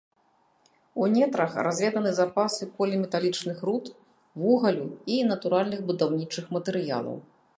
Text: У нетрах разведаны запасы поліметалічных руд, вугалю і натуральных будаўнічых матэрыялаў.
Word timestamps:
У 1.01 1.09
нетрах 1.15 1.51
разведаны 1.67 2.13
запасы 2.19 2.69
поліметалічных 2.79 3.57
руд, 3.69 3.85
вугалю 4.43 4.87
і 5.17 5.21
натуральных 5.35 5.79
будаўнічых 5.91 6.45
матэрыялаў. 6.57 7.17